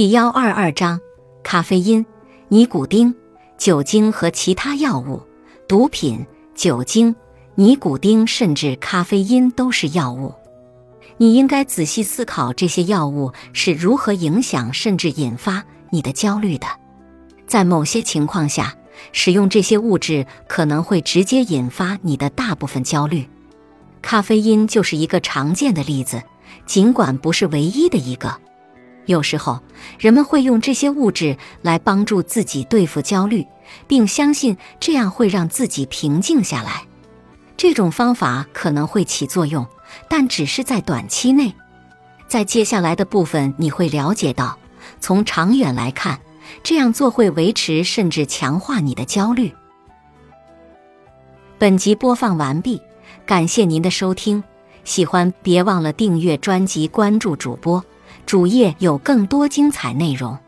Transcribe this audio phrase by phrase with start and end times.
[0.00, 0.98] 第幺二二章：
[1.42, 2.06] 咖啡因、
[2.48, 3.14] 尼古丁、
[3.58, 5.20] 酒精和其他药物、
[5.68, 7.14] 毒品、酒精、
[7.54, 10.32] 尼古丁甚至咖啡因都是药物。
[11.18, 16.66] 你应该仔细思考这些药物是如何影响甚至引发你的焦虑的。
[17.46, 18.74] 在某些情况下，
[19.12, 23.28] 使用这些物质可能会直接引发你的大部分焦虑。
[24.00, 26.22] 咖啡因就是一个常见的例子，
[26.64, 28.40] 尽管不是唯一的一个。
[29.10, 29.58] 有时候，
[29.98, 33.44] 人们会用这些物质来帮助自己对付焦虑，
[33.88, 36.84] 并相信这样会让自己平静下来。
[37.56, 39.66] 这种方法可能会起作用，
[40.08, 41.52] 但只是在短期内。
[42.28, 44.56] 在接下来的部分，你会了解到，
[45.00, 46.20] 从长远来看，
[46.62, 49.52] 这样做会维持甚至强化你的焦虑。
[51.58, 52.80] 本集播放完毕，
[53.26, 54.44] 感谢您的收听。
[54.84, 57.84] 喜欢别忘了订阅专辑，关注主播。
[58.26, 60.38] 主页有更多精彩内容。